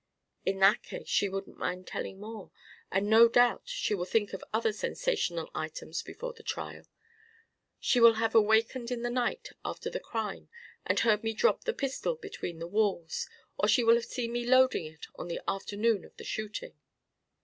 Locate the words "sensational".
4.73-5.51